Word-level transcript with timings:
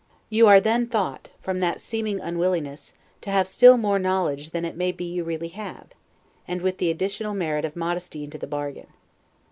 Your 0.31 0.47
are 0.53 0.59
then 0.59 0.87
thought, 0.87 1.29
from 1.41 1.59
that 1.59 1.79
seeming 1.79 2.19
unwillingness, 2.19 2.93
to 3.21 3.29
have 3.29 3.47
still 3.47 3.77
more 3.77 3.99
knowledge 3.99 4.49
than 4.49 4.65
it 4.65 4.75
may 4.75 4.91
be 4.91 5.05
you 5.05 5.23
really 5.23 5.49
have, 5.49 5.89
and 6.47 6.63
with 6.63 6.79
the 6.79 6.89
additional 6.89 7.35
merit 7.35 7.65
of 7.65 7.75
modesty 7.75 8.23
into 8.23 8.39
the 8.39 8.47
bargain. 8.47 8.87